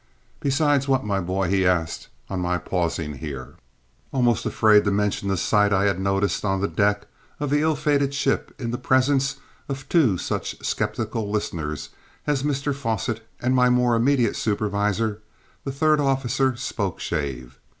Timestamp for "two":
9.89-10.17